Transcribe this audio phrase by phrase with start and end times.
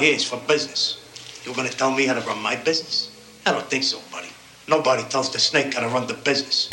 [0.00, 0.98] this one here's for business.
[1.44, 3.10] You're gonna tell me how to run my business?
[3.46, 4.28] I don't think so, buddy.
[4.68, 6.68] Nobody tells the snake how to run the business.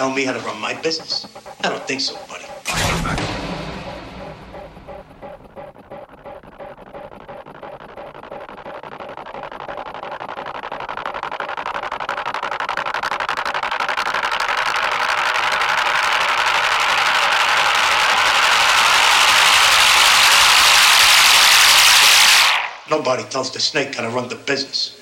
[0.00, 1.26] Tell me how to run my business?
[1.62, 2.46] I don't think so, buddy.
[22.88, 24.99] Nobody tells the snake how to run the business.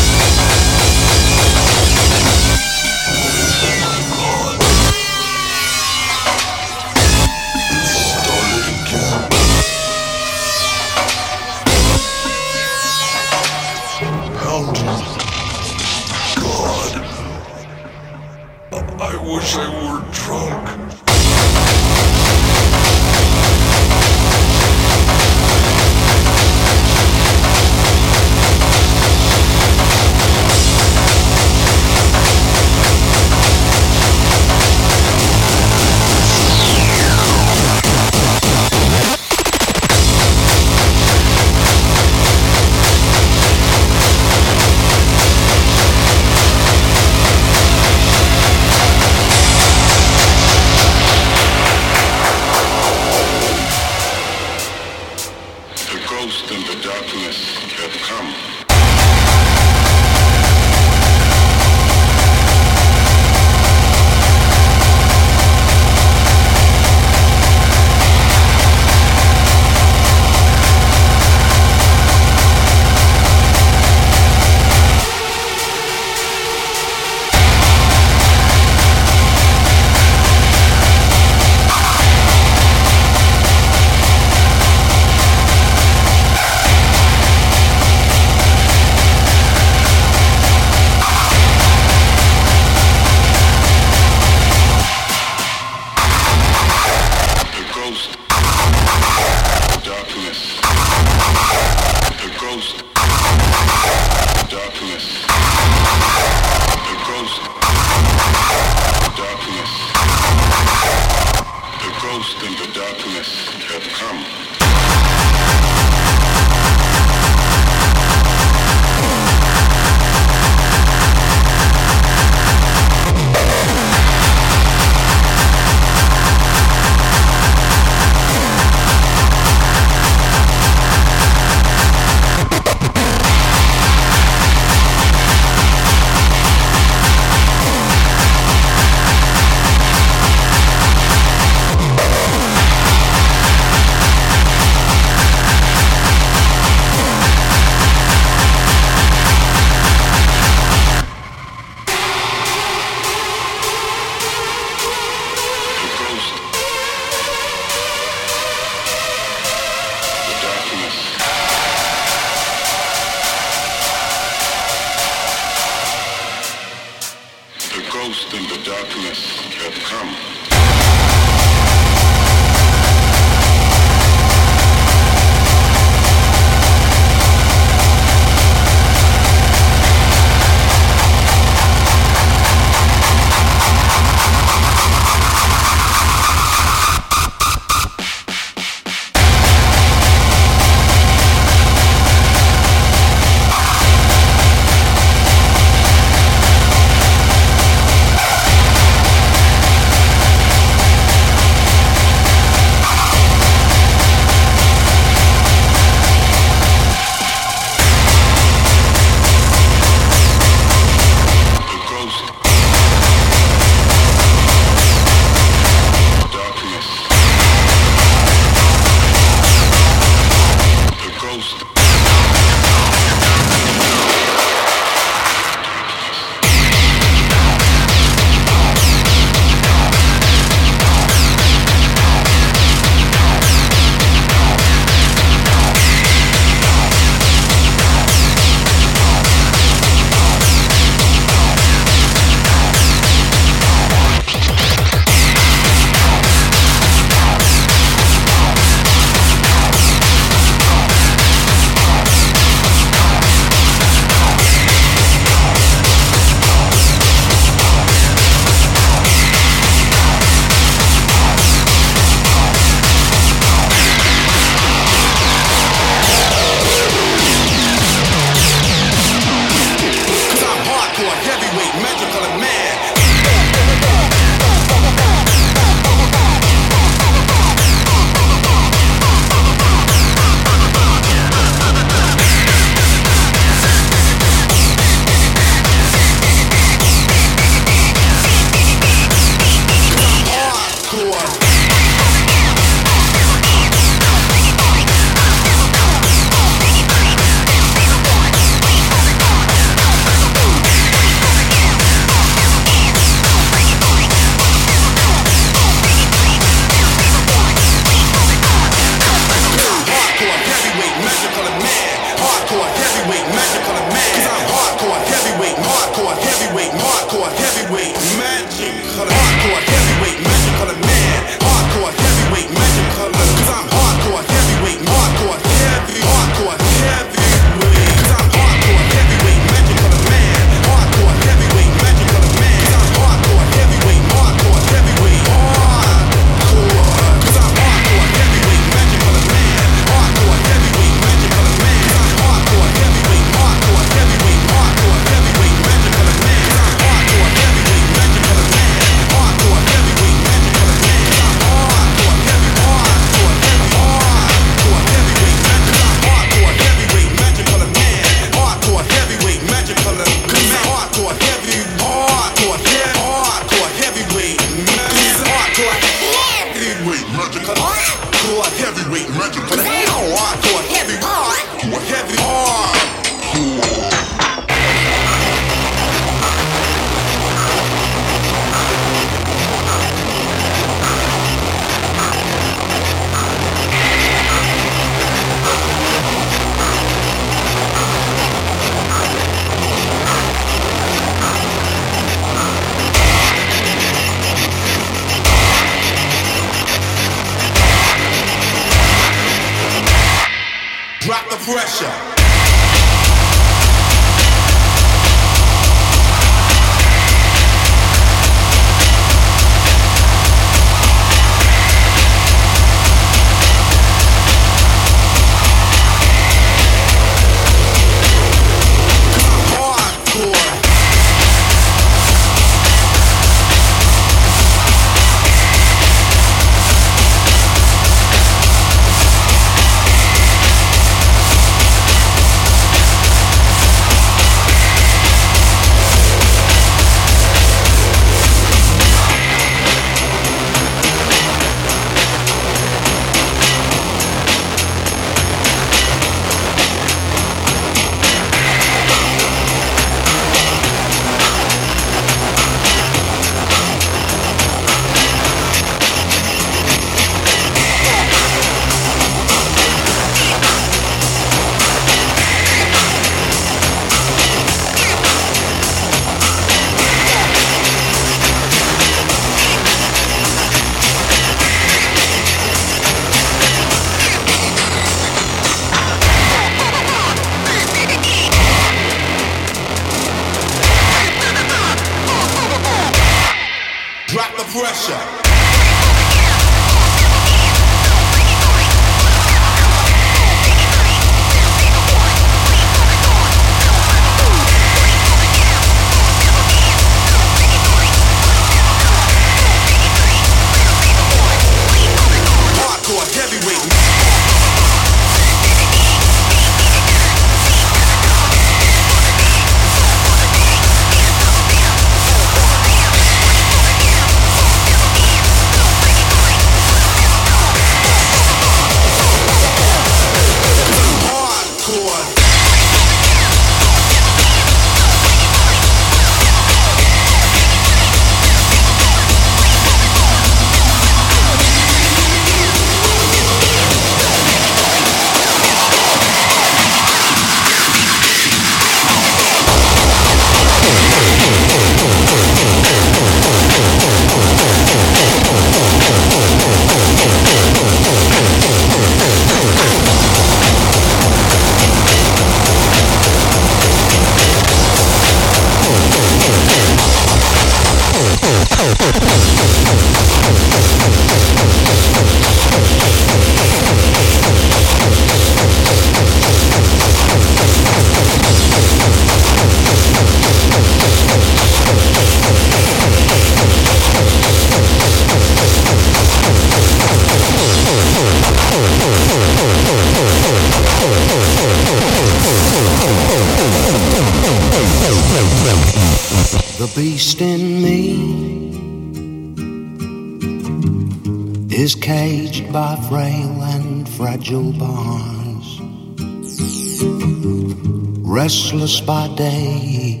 [598.80, 600.00] By day,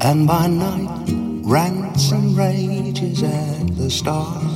[0.00, 1.08] and by night
[1.44, 4.53] rants and rages at the stars.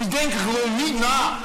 [0.00, 1.38] Die denken gewoon niet na.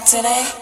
[0.00, 0.59] Cock today?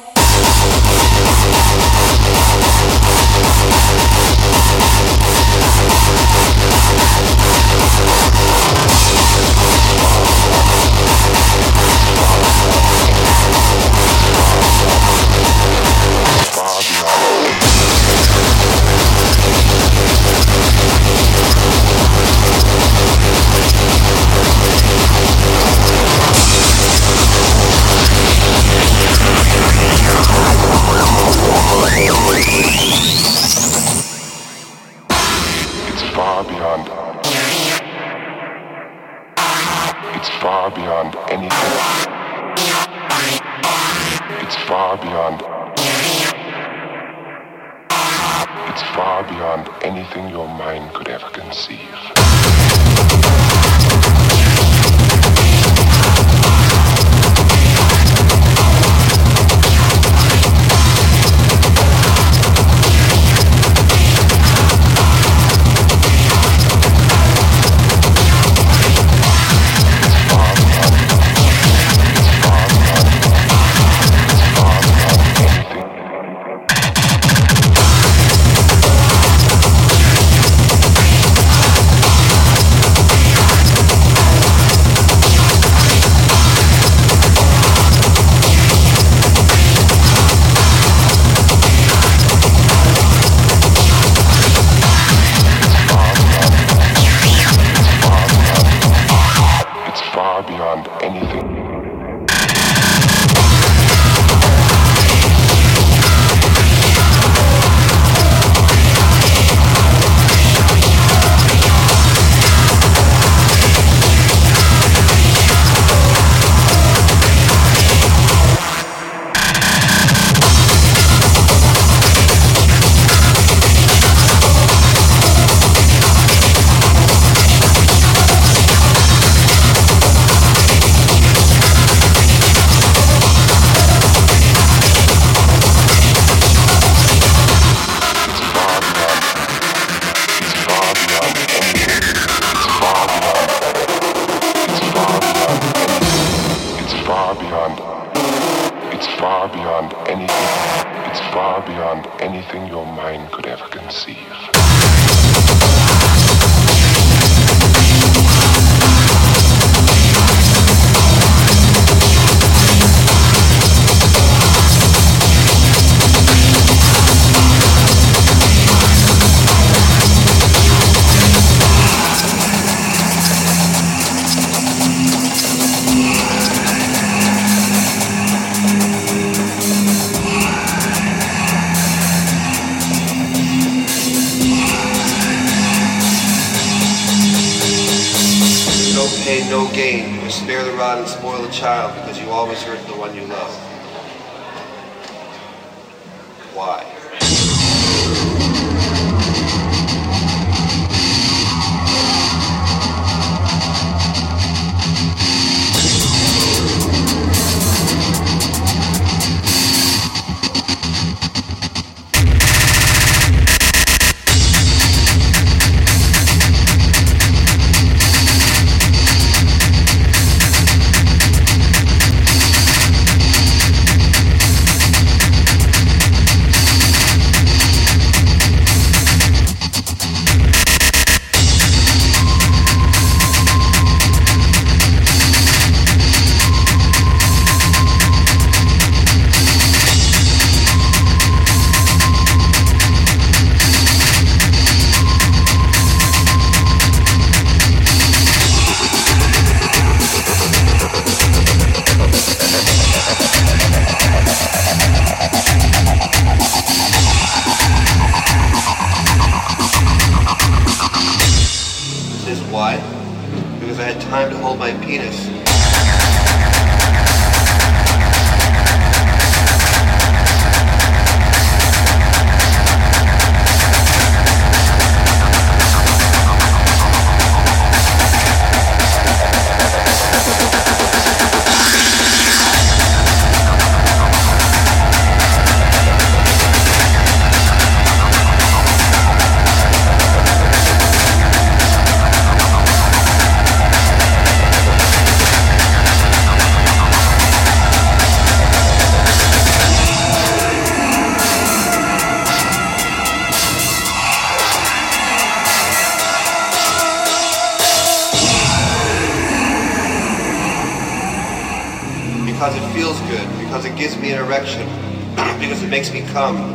[314.28, 314.68] Erection,
[315.40, 316.47] because it makes me come.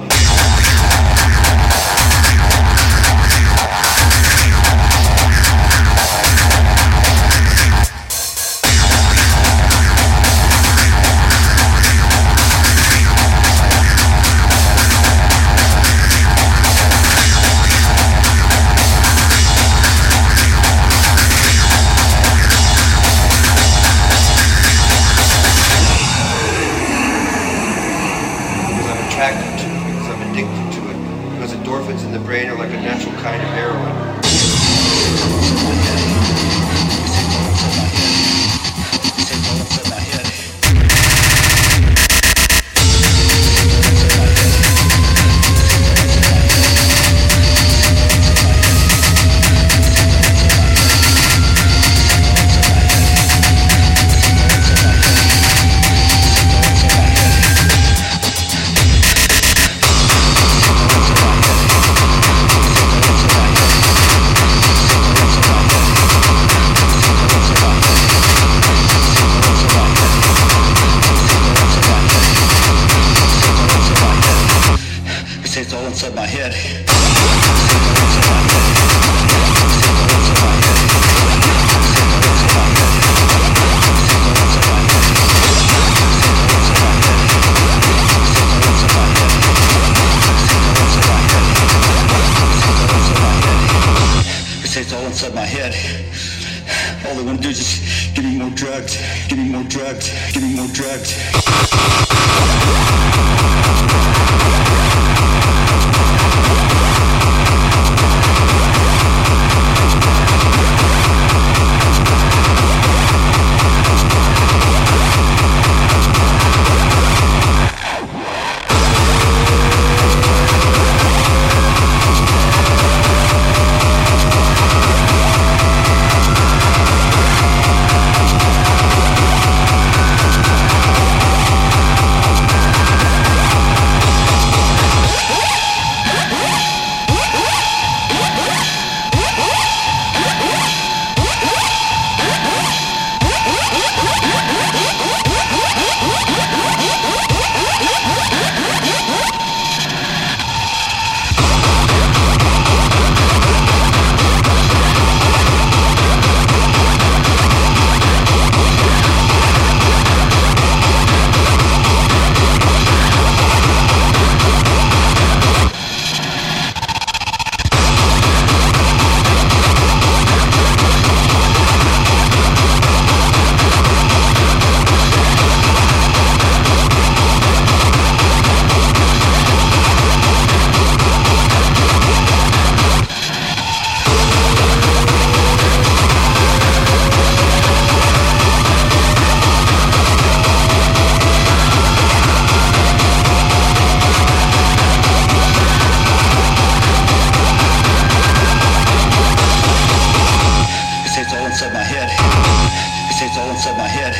[203.64, 204.14] Inside my head.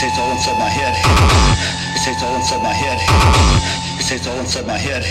[0.00, 0.96] Say it's all inside my head.
[2.02, 2.98] Say it's all inside my head.
[4.00, 5.04] Say it's all inside my head.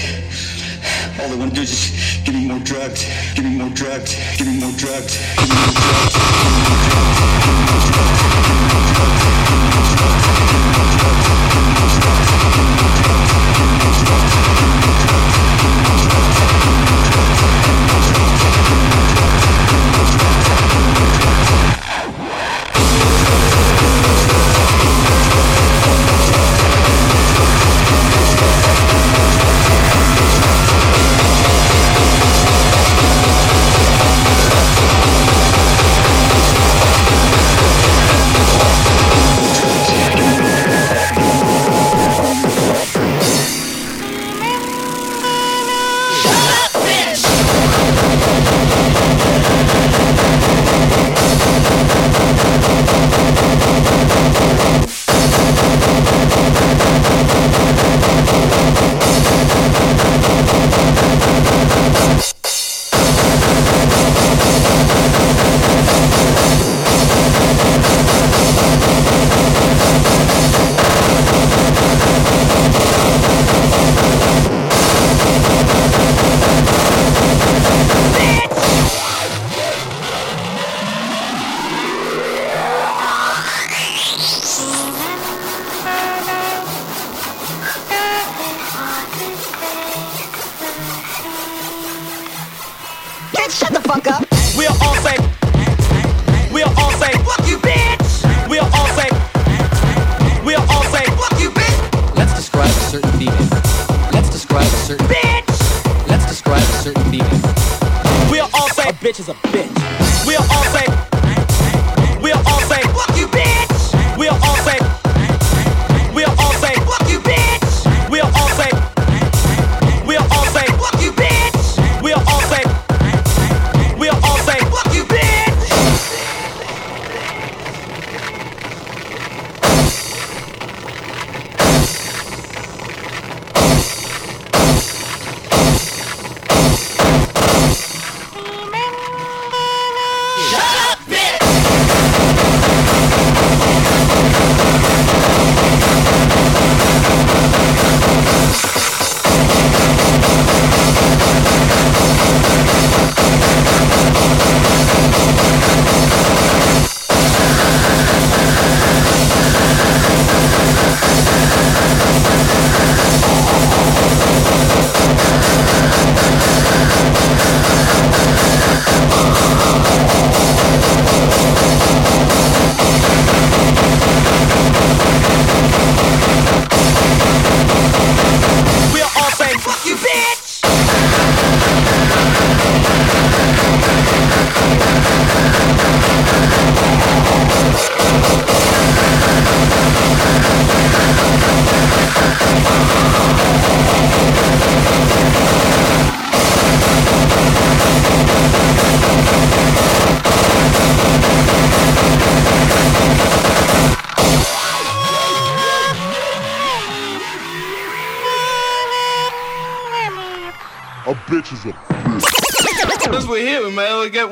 [1.21, 4.15] All they want to do is just give me more drugs, give me more drugs,
[4.35, 6.09] give me more drugs, give me more drugs.
[14.49, 14.68] Bitch,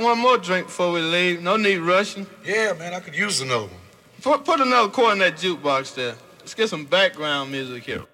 [0.08, 1.42] one more drink before we leave.
[1.42, 2.26] No need rushing.
[2.46, 3.82] Yeah, man, I could use another one.
[4.22, 6.16] Put, put another quarter in that jukebox there.
[6.40, 8.06] Let's get some background music here.